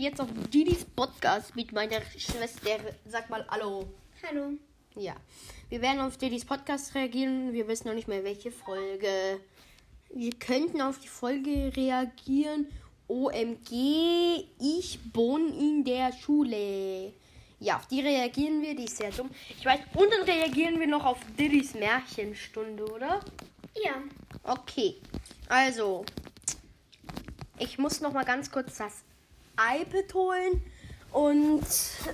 [0.00, 2.78] jetzt auf Didis Podcast mit meiner Schwester.
[3.06, 3.86] Sag mal Hallo.
[4.26, 4.52] Hallo.
[4.96, 5.14] Ja,
[5.68, 7.52] wir werden auf Didis Podcast reagieren.
[7.52, 9.40] Wir wissen noch nicht mehr, welche Folge.
[10.12, 12.66] Wir könnten auf die Folge reagieren.
[13.08, 17.12] OMG, ich wohne in der Schule.
[17.58, 18.74] Ja, auf die reagieren wir.
[18.74, 19.30] Die ist sehr dumm.
[19.58, 23.20] Ich weiß, und dann reagieren wir noch auf Didis Märchenstunde, oder?
[23.84, 24.02] Ja.
[24.44, 24.96] Okay,
[25.48, 26.06] also
[27.58, 29.04] ich muss noch mal ganz kurz das
[29.58, 30.62] iPad holen
[31.12, 31.64] und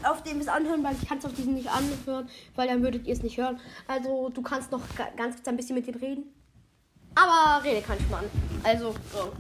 [0.05, 3.07] auf dem es anhören, weil ich kann es auf diesem nicht anhören, weil dann würdet
[3.07, 3.61] ihr es nicht hören.
[3.87, 6.33] Also du kannst noch ga- ganz kurz ein bisschen mit ihm reden.
[7.15, 8.31] Aber rede kann ich mal an.
[8.63, 9.33] Also, so.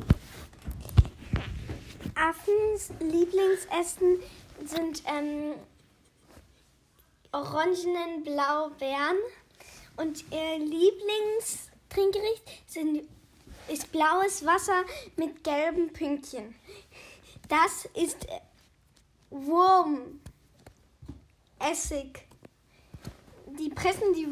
[2.15, 4.19] Affens Lieblingsessen
[4.65, 5.53] sind ähm,
[7.33, 9.17] orangenen Blaubeeren
[9.97, 13.03] und ihr Lieblingstrinkgericht sind,
[13.69, 14.85] ist blaues Wasser
[15.17, 16.55] mit gelben Pünktchen.
[17.49, 18.41] Das ist äh,
[19.31, 20.19] Wurmessig.
[23.59, 24.29] Die pressen die,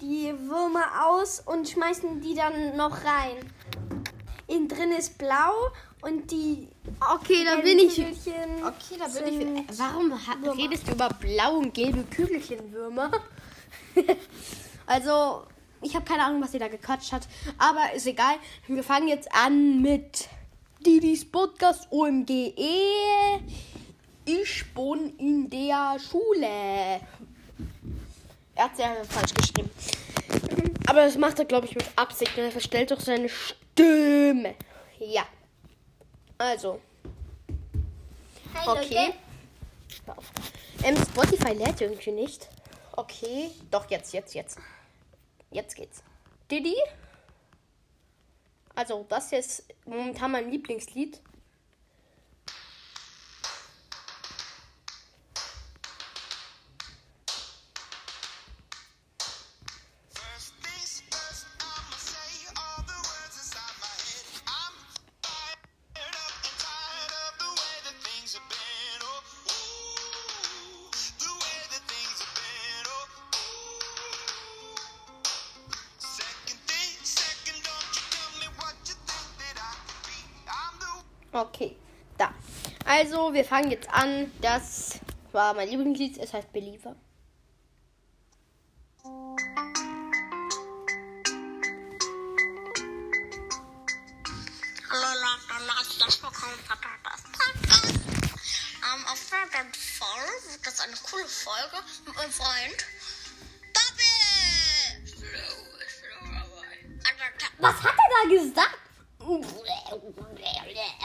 [0.00, 3.36] die Würmer aus und schmeißen die dann noch rein.
[4.48, 5.52] Innen drin ist blau
[6.02, 6.68] und die
[7.14, 7.96] Okay, da bin ich.
[7.96, 9.66] Kügelchen Okay, da bin ich.
[9.68, 10.56] sind Warum Würmer.
[10.56, 13.10] redest du über blau und gelbe Kügelchenwürmer?
[14.86, 15.42] also,
[15.82, 17.26] ich habe keine Ahnung, was sie da gequatscht hat.
[17.58, 18.36] Aber ist egal.
[18.68, 20.28] Wir fangen jetzt an mit
[20.86, 22.54] Didis Podcast OMGE.
[24.24, 26.46] Ich wohne in der Schule.
[28.54, 29.68] Er hat sehr falsch geschrieben.
[30.86, 32.38] Aber das macht er, glaube ich, mit Absicht.
[32.38, 34.54] Er verstellt doch seine Stimme.
[35.00, 35.26] Ja.
[36.38, 36.80] Also.
[38.54, 39.12] Hi, Okay.
[40.84, 42.48] Ähm, Spotify lädt irgendwie nicht.
[42.92, 43.50] Okay.
[43.72, 44.56] Doch, jetzt, jetzt, jetzt.
[45.50, 46.04] Jetzt geht's.
[46.48, 46.76] Diddy?
[48.76, 51.20] Also, das hier ist momentan mein Lieblingslied.
[81.36, 81.76] Okay,
[82.16, 82.32] da.
[82.86, 84.32] Also, wir fangen jetzt an.
[84.40, 85.00] Das
[85.32, 86.16] war mein Lieblingslied.
[86.16, 86.96] Es heißt Believer.
[95.68, 97.26] Herzlich willkommen zu das Podcast.
[98.80, 101.76] Ähm, auf jeden Fall wird das eine coole Folge
[102.06, 102.86] mit meinem Freund
[107.04, 107.58] aber.
[107.58, 108.86] Was hat er da gesagt?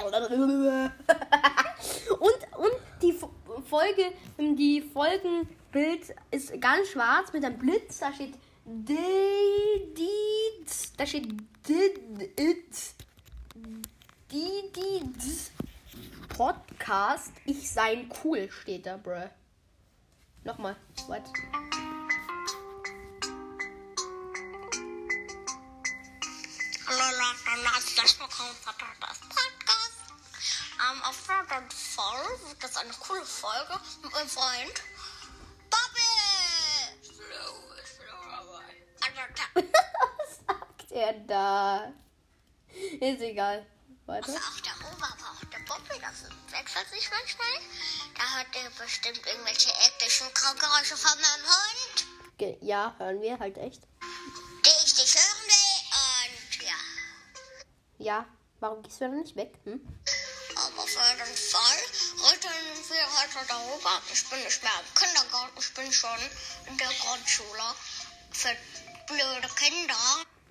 [2.19, 3.17] und, und die
[3.69, 7.99] Folge, die Folgenbild ist ganz schwarz mit einem Blitz.
[7.99, 8.33] Da steht
[8.65, 8.93] D,
[10.97, 11.27] da steht
[11.67, 11.73] D,
[12.37, 12.93] it,
[14.31, 15.01] die, die,
[16.35, 17.31] Podcast.
[17.45, 19.29] Ich sein cool steht da, bruh.
[20.43, 20.75] Nochmal,
[21.07, 21.23] what?
[30.91, 34.81] Ähm, auf jeden Fall wird das eine coole Folge mit meinem Freund
[39.01, 39.63] aber.
[40.17, 41.91] Was sagt er da?
[42.69, 43.65] Ist egal.
[44.05, 44.27] Weiter.
[44.27, 47.47] Also auch der Oberbauch, der Bobby, das wechselt sich manchmal.
[48.15, 53.57] Da hört ihr bestimmt irgendwelche epischen Kaugeräusche von meinem Hund, Ge- Ja, hören wir halt
[53.57, 53.83] echt.
[54.65, 56.57] die ich nicht hören will.
[56.57, 56.75] Und ja,
[57.99, 58.25] Ja,
[58.59, 59.53] warum gehst du dann nicht weg?
[59.65, 59.81] Hm?
[61.01, 61.81] den Fall
[62.29, 64.01] reden wir heute darüber.
[64.13, 66.21] Ich bin nicht mehr im Kindergarten, ich bin schon
[66.69, 67.67] in der Grundschule.
[68.31, 68.55] Für
[69.07, 69.97] blöde Kinder.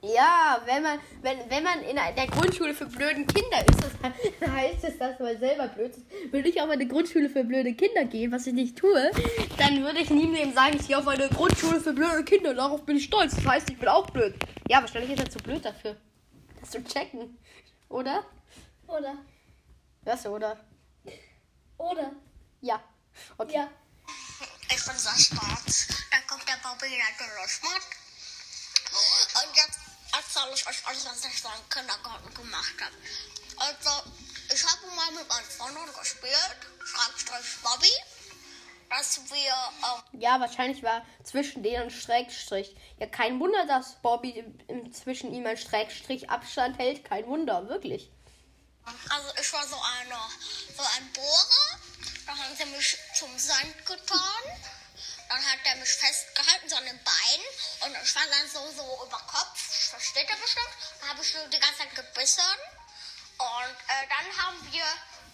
[0.02, 3.81] Ja, wenn man, wenn, wenn man in der Grundschule für blöden Kinder ist,
[4.41, 6.32] dann heißt es, dass man selber blöd ist.
[6.32, 9.11] Würde ich auf eine Grundschule für blöde Kinder gehen, was ich nicht tue,
[9.58, 12.55] dann würde ich nie im Leben sagen, ich gehe auf eine Grundschule für blöde Kinder.
[12.55, 13.37] Darauf bin ich stolz.
[13.37, 14.35] Das heißt, ich bin auch blöd.
[14.69, 15.96] Ja, wahrscheinlich ist er zu blöd dafür.
[16.61, 17.38] Das zu checken.
[17.88, 18.25] Oder?
[18.87, 19.17] Oder?
[20.02, 20.58] Was, oder?
[21.76, 22.12] Oder?
[22.61, 22.82] Ja.
[23.37, 23.55] Okay.
[23.55, 23.69] Ja.
[24.70, 25.88] Ich bin so stolz.
[26.11, 27.82] Da kommt der Bobby natürlich mit.
[29.43, 29.79] Und jetzt
[30.12, 32.94] erzähle ich euch alles, was ich so im Kindergarten gemacht habe.
[33.58, 34.11] Also,
[34.52, 37.93] ich habe mal mit meinen Freunden gespielt, Schrägstrich Bobby,
[38.88, 39.53] dass wir,
[40.14, 42.75] ähm, Ja, wahrscheinlich war zwischen denen ein Schrägstrich.
[42.99, 47.05] Ja, kein Wunder, dass Bobby im, im, zwischen ihm ein Schrägstrich Abstand hält.
[47.05, 48.11] Kein Wunder, wirklich.
[48.85, 50.19] Also ich war so eine,
[50.77, 51.81] so ein Bohrer.
[52.27, 54.43] Da haben sie mich zum Sand getan.
[55.29, 57.47] Dann hat er mich festgehalten, so an den Beinen.
[57.87, 59.91] Und ich war dann so, so über Kopf.
[59.91, 60.75] Versteht ihr bestimmt?
[61.00, 62.43] Da habe ich so die ganze Zeit gebissen.
[63.38, 64.85] Und äh, dann haben wir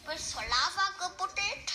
[0.06, 1.72] bis zur Lava gebuddelt.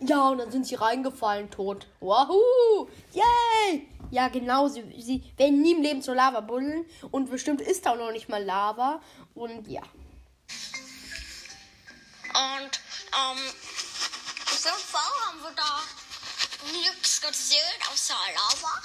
[0.00, 1.86] Ja, und dann sind sie reingefallen, tot.
[2.00, 2.90] Wahoo!
[3.12, 3.88] Yay!
[4.10, 4.68] Ja, genau.
[4.68, 6.84] Sie, sie werden nie im Leben zur Lava buddeln.
[7.10, 9.00] Und bestimmt ist da auch noch nicht mal Lava.
[9.34, 9.82] Und ja.
[12.40, 12.80] Und
[13.20, 13.38] ähm,
[14.46, 15.82] so Fall haben wir da
[16.72, 18.82] nichts gesehen außer Lava.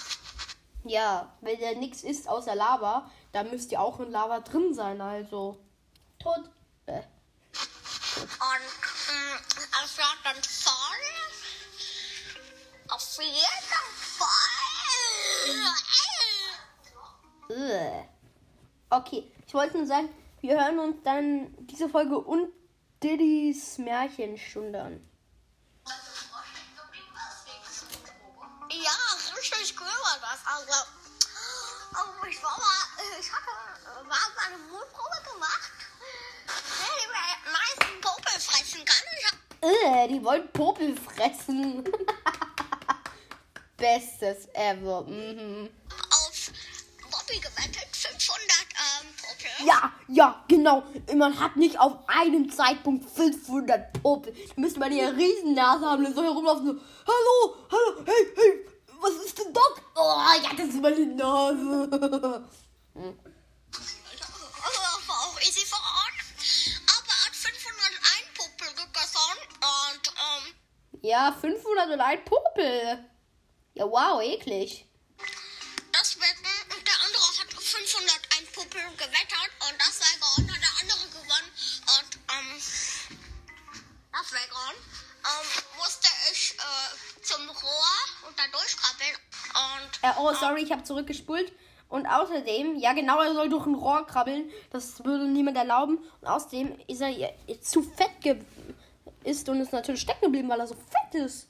[0.84, 5.00] Ja, wenn da nichts ist außer Lava, dann müsst ihr auch in Lava drin sein.
[5.00, 5.58] Also.
[6.20, 6.50] Tot.
[6.88, 7.02] Äh.
[8.18, 9.40] Und mh,
[9.86, 10.74] es war dann voll.
[12.90, 13.64] Auf jeden
[14.18, 14.66] Fall.
[17.58, 18.04] Äh.
[18.90, 20.10] Okay, ich wollte nur sagen,
[20.42, 22.52] wir hören uns dann diese Folge und
[23.06, 25.00] Diddy's Märchenstunde an.
[28.72, 28.98] Ja,
[29.38, 30.40] richtig cool war das.
[30.44, 30.74] Also,
[31.98, 32.82] oh, ich war mal,
[33.20, 33.52] ich hatte,
[33.86, 35.72] war mal eine Mutprobe gemacht.
[36.82, 39.04] Die meisten Popel fressen kann.
[39.20, 41.84] Ich hab Äh, die wollen Popel fressen.
[43.78, 45.04] Bestes ever.
[45.04, 45.70] Mhm.
[46.10, 46.52] auf
[47.12, 47.85] Bobby gewettet, 500 Popel.
[49.66, 50.84] Ja, ja, genau.
[51.16, 54.32] Man hat nicht auf einem Zeitpunkt 500 Popel.
[54.34, 56.68] Da müsste man hier eine Riesennase haben und so herumlaufen.
[56.68, 56.74] So,
[57.08, 58.66] hallo, hallo, hey, hey,
[59.02, 59.64] was ist denn das?
[59.96, 61.88] Oh, ja, das ist meine Nase.
[61.90, 62.02] Das
[65.08, 66.18] war auch easy vor Ort.
[66.92, 69.38] Aber hat 501 Popel gegessen.
[69.62, 70.44] Und, ähm,
[71.02, 73.06] ja, 501 Popel.
[73.74, 74.88] Ja, wow, eklig.
[79.70, 81.52] Und das war gewonnen, hat der andere gewonnen.
[81.96, 82.62] Und ähm,
[84.14, 84.56] deswegen
[85.26, 85.48] ähm,
[85.78, 89.16] musste ich äh, zum Rohr und da durchkrabbeln.
[89.56, 91.52] Und Äh, oh, sorry, ich habe zurückgespult.
[91.88, 94.52] Und außerdem, ja genau, er soll durch ein Rohr krabbeln.
[94.72, 95.98] Das würde niemand erlauben.
[96.22, 97.30] Und außerdem ist er ja
[97.62, 98.44] zu fett ge
[99.24, 101.48] ist und ist natürlich stecken geblieben, weil er so fett ist.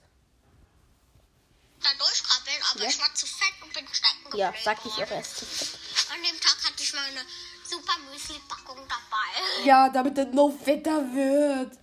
[1.81, 2.89] da durchkrabbeln, aber Ja.
[2.89, 4.37] ich war zu fett und bin stecken geblieben.
[4.39, 5.77] Ja, sagte ich auch, er fett.
[6.13, 7.19] An dem Tag hatte ich meine
[8.11, 9.65] Müsli-Packung dabei.
[9.65, 11.77] Ja, damit er noch fetter wird.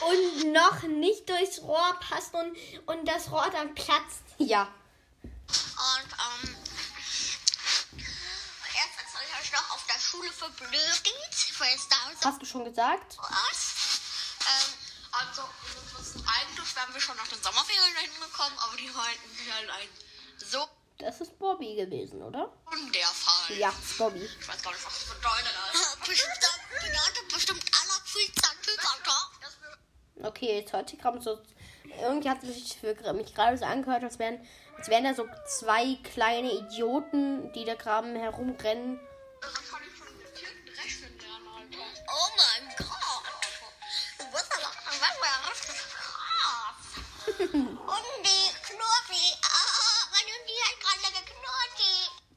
[0.00, 2.56] Und noch nicht durchs Rohr passt und,
[2.86, 4.22] und das Rohr dann platzt.
[4.38, 4.62] Ja.
[5.22, 6.12] Und
[6.44, 6.56] ähm,
[7.96, 11.88] jetzt erzähle ich euch noch auf der Schule für es
[12.20, 13.16] so Hast du schon gesagt?
[13.18, 13.74] was.
[14.40, 14.74] Ähm,
[15.12, 15.42] also,
[16.26, 19.88] eigentlich, wären wir schon nach den Sommerferien dahin gekommen, aber die meinten, wir halt ein
[20.38, 20.68] so
[21.02, 22.52] Das ist Bobby gewesen, oder?
[22.94, 23.58] der Fall.
[23.58, 24.20] Ja, ist Bobby.
[24.20, 25.52] Ich weiß gar nicht, was das bedeutet.
[26.06, 26.38] bestimmt,
[26.70, 28.56] bedeutet bestimmt aller Fühlzeit
[30.22, 31.40] Okay, jetzt hört sich gerade so.
[32.00, 34.46] Irgendwie hat sich für mich gerade so angehört, als wären,
[34.78, 39.00] als wären da so zwei kleine Idioten, die da gerade herumrennen.
[39.42, 39.58] Alter.
[42.06, 43.24] Oh mein Gott.
[44.18, 44.72] Du bist noch,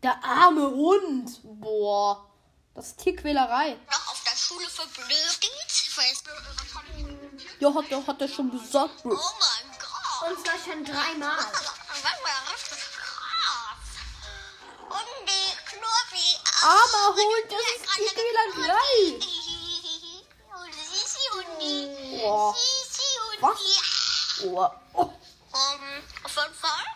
[0.05, 1.41] Der arme Hund.
[1.43, 2.29] Boah.
[2.75, 3.75] Das ist Tierquälerei.
[3.89, 4.83] Noch auf der Schule für
[7.57, 9.01] Ja, hat er, hat er schon gesagt.
[9.03, 9.17] Oh mein
[9.79, 10.29] Gott.
[10.29, 11.39] Und zwar schon dreimal.
[14.89, 16.37] Und die Knurri.
[16.61, 18.99] Armer Hund, das ist Tierquälerei.
[20.71, 22.19] Sisi Hundi.
[22.21, 22.53] Boah.
[22.53, 23.41] Sisi Hundi.
[23.41, 23.59] Was?
[24.43, 24.69] Oh.
[24.93, 25.09] oh.
[25.55, 26.94] Ähm, auf jeden Fall.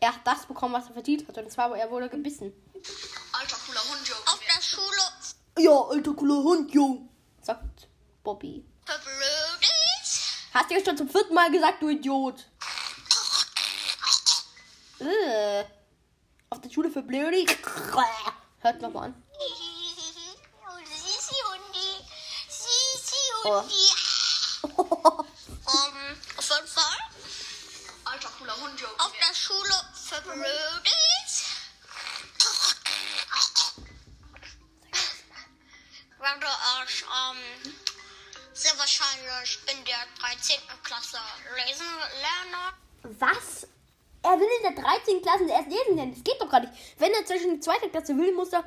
[0.00, 1.36] Er hat das bekommen, was er verdient hat.
[1.38, 2.52] Und zwar, er wurde gebissen.
[3.32, 4.20] Alter, cooler Hund, Junge.
[4.26, 5.02] Auf der Schule
[5.58, 7.08] Ja, alter cooler Hund, Jung.
[7.42, 7.88] Sagt
[8.22, 8.64] Bobby.
[10.54, 12.46] Hast du ja schon zum vierten Mal gesagt, du Idiot.
[15.00, 15.64] Äh.
[16.50, 17.46] Auf der Schule für Blödi.
[18.60, 19.22] Hört noch mal an.
[20.84, 22.04] Sisi Hundi.
[22.48, 23.62] Sisi Oh.
[23.62, 25.28] Hundi.
[25.68, 26.96] Ähm, auf jeden Fall.
[28.28, 28.92] Alter, cooler Hund, Junge.
[28.98, 31.44] Auf der Schule für Blödis.
[36.20, 36.46] Werde
[36.86, 37.72] ich, ähm,
[38.52, 40.56] sehr wahrscheinlich in der 13.
[40.82, 41.18] Klasse
[41.66, 41.86] lesen
[42.20, 43.18] lernen.
[43.20, 43.66] Was?
[44.22, 45.22] Er will in der 13.
[45.22, 46.14] Klasse erst lesen lernen.
[46.14, 46.72] Das geht doch gar nicht.
[46.98, 48.64] Wenn er zwischen die zweite Klasse will, muss er.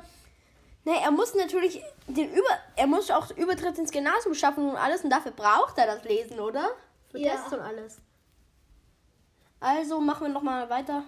[0.84, 2.58] Ne, er muss natürlich den Über.
[2.74, 5.02] Er muss auch Übertritt ins Gymnasium schaffen und alles.
[5.04, 6.74] Und dafür braucht er das Lesen, oder?
[7.10, 7.36] Für Ja.
[7.36, 7.98] Tests und alles.
[9.62, 11.04] Also machen wir nochmal weiter.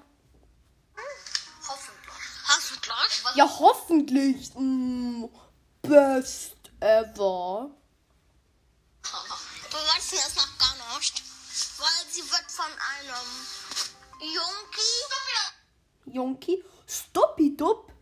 [1.68, 2.72] Hoffentlich.
[2.72, 3.34] Du gleich?
[3.34, 4.54] Ja, hoffentlich.
[4.54, 5.24] Mm,
[5.82, 7.70] best ever.
[9.02, 11.22] Wir wissen es noch gar nicht,
[11.78, 13.26] weil sie wird von einem
[14.20, 16.14] Junkie.
[16.16, 16.64] Junkie.
[16.86, 17.92] Stoppidup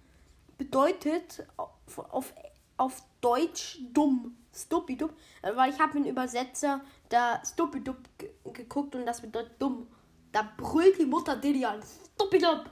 [0.58, 2.34] bedeutet auf, auf,
[2.76, 4.36] auf Deutsch dumm.
[4.54, 5.16] Stuppidup.
[5.40, 9.88] Äh, Weil ich habe einen Übersetzer da Stuppidup ge geguckt und das bedeutet dumm.
[10.32, 11.84] Da brüllt die Mutter Diddy an.
[12.14, 12.70] Stuppidup.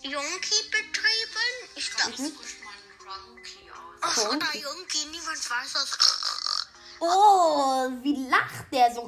[0.00, 1.46] Junkie betrieben.
[1.74, 3.98] Ich glaube, Drunky aus.
[4.00, 5.98] Ach, oder Junkie, niemand weiß das.
[7.00, 9.02] Oh, wie lacht der so.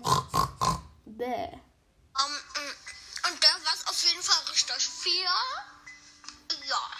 [1.06, 1.48] Bäh.
[2.14, 2.32] Um,
[3.30, 5.24] und der war auf jeden Fall richtig viel.
[6.66, 6.90] Ja.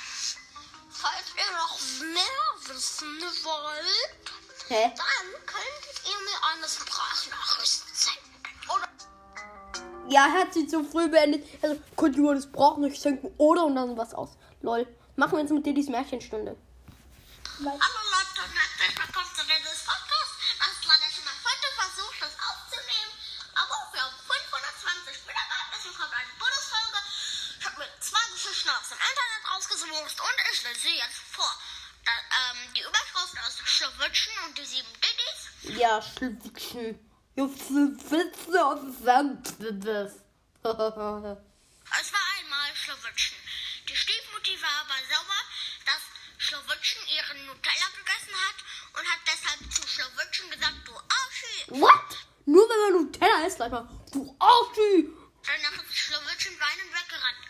[0.91, 1.81] Falls ihr noch
[2.15, 4.33] mehr wissen wollt,
[4.69, 4.95] Hä?
[4.97, 7.88] dann könntet ihr mir eine Sprachnachricht
[10.09, 11.45] Ja, er hat sie zu früh beendet.
[11.61, 11.77] Also,
[12.17, 14.31] nur das Brauchen nicht schenken oder und dann was aus.
[14.63, 14.89] Lol.
[15.17, 16.57] Machen wir jetzt mit Diddy's Märchenstunde.
[17.61, 20.33] Hallo Leute und herzlich willkommen zu dieses Podcast.
[20.57, 23.13] Das war der schon der vierte Versuch, das aufzunehmen.
[23.53, 27.01] Aber wir haben 520 Wiedergaben, deswegen kommt eine Bonusfolge.
[27.61, 31.53] Ich habe mir zwei Geschichten aus dem Internet rausgesucht und ich lese sie jetzt vor.
[32.09, 35.77] Da, ähm, die Überschrift ist Schlawitschen und die sieben Diddies.
[35.77, 36.97] Ja, Schlwickchen.
[37.39, 39.47] Jetzt Witze aus dem Sand.
[39.47, 40.75] Es war
[42.35, 43.39] einmal Schlawitschen.
[43.89, 45.43] Die Stiefmutti war aber sauer,
[45.87, 46.03] dass
[46.37, 48.59] Schlawitschen ihren Nutella gegessen hat
[48.99, 51.81] und hat deshalb zu Schlawitschen gesagt, du Arschi.
[51.81, 52.11] What?
[52.45, 53.89] Nur wenn man Nutella isst, gleich mal.
[54.11, 55.09] Du Arschie.
[55.47, 57.45] Danach ist Schlawitschen weinend weggerannt.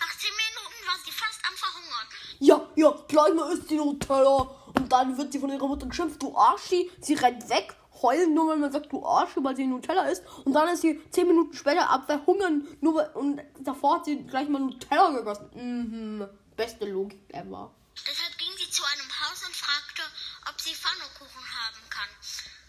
[0.00, 2.08] Nach zehn Minuten war sie fast am Verhungern.
[2.40, 4.36] Ja, ja, gleich mal isst die Nutella.
[4.76, 6.90] Und dann wird sie von ihrer Mutter geschimpft, du Arschi.
[7.00, 10.24] Sie rennt weg, heulen nur, wenn man sagt, du Arschi, weil sie Nutella isst.
[10.44, 12.66] Und dann ist sie zehn Minuten später ab verhungern.
[12.80, 15.50] Nur weil, und davor hat sie gleich mal Nutella gegessen.
[15.54, 16.28] Mhm.
[16.56, 17.74] Beste Logik ever.
[17.96, 20.02] Deshalb ging sie zu einem Haus und fragte,
[20.50, 22.08] ob sie Pfannkuchen haben kann.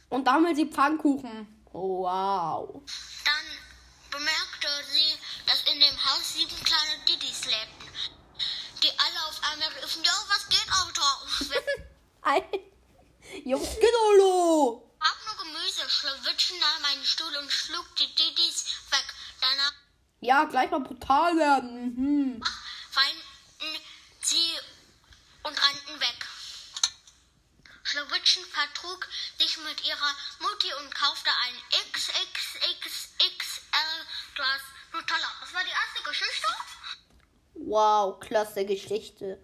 [0.09, 1.63] Und will sie Pfannkuchen.
[1.73, 2.81] Oh, wow.
[3.23, 3.45] Dann
[4.11, 7.87] bemerkte sie, dass in dem Haus sieben kleine Diddies lebten.
[8.83, 11.61] Die alle auf einmal riefen, jo, was geht, Alter?
[12.23, 12.43] Ein.
[13.45, 14.83] Jungs, genau.
[14.83, 14.90] Hab
[15.71, 15.89] Gemüse.
[15.89, 19.05] Schlawitschen nahm einen Stuhl und schlug die Diddies weg.
[19.39, 19.73] Danach
[20.19, 21.95] Ja, gleich mal brutal werden.
[21.95, 22.43] Mhm.
[22.93, 23.81] weinten
[24.21, 24.51] sie
[25.43, 26.27] und rannten weg.
[27.83, 29.07] Schlawitschen vertrug
[29.39, 31.55] sich mit ihrer Mutti und kaufte ein
[31.91, 33.01] XXXXL
[34.35, 34.61] Glas
[34.93, 35.31] Nutella.
[35.41, 36.47] Das war die erste Geschichte.
[37.53, 39.41] Wow, klasse Geschichte.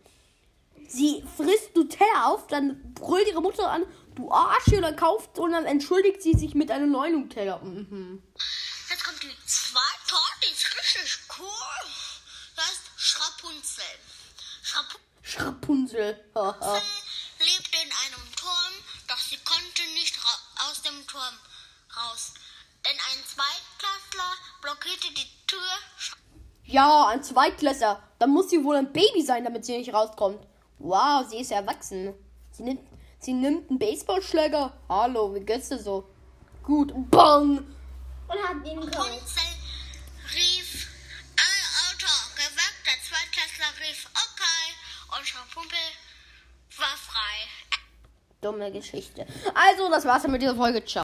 [0.88, 5.66] Sie frisst Nutella auf, dann brüllt ihre Mutter an, du Arsch, dann kauft und dann
[5.66, 7.58] entschuldigt sie sich mit einer neuen Nutella.
[7.60, 8.24] Mhm.
[8.90, 11.48] Jetzt kommt die zweite, die ist richtig cool.
[12.56, 13.84] Das heißt Schrapunzel.
[14.64, 16.24] Schrapunzel Schrapunzel.
[17.40, 18.74] Lebte in einem Turm,
[19.08, 20.16] doch sie konnte nicht
[20.68, 21.36] aus dem Turm
[21.96, 22.34] raus.
[22.86, 24.32] Denn ein Zweitklässler
[24.62, 25.60] blockierte die Tür.
[26.64, 28.02] ja, ein Zweitklässler.
[28.20, 30.40] Dann muss sie wohl ein Baby sein, damit sie nicht rauskommt.
[30.80, 32.14] Wow, sie ist erwachsen.
[32.52, 32.82] Sie nimmt,
[33.20, 34.74] sie nimmt einen Baseballschläger.
[34.88, 36.08] Hallo, wie geht's dir so?
[36.64, 36.94] Gut.
[37.10, 37.60] Bang.
[38.28, 39.10] Und hat ihn gekauft.
[39.10, 39.42] Rapunzel
[40.36, 40.88] rief,
[41.36, 42.76] ein Auto, geh weg.
[42.86, 45.18] Der Zweitklässler rief, okay.
[45.18, 45.78] Und Schrapumpel
[46.78, 47.48] war frei.
[48.42, 49.26] Dumme Geschichte.
[49.56, 50.84] Also, das war's dann mit dieser Folge.
[50.86, 50.96] Ciao.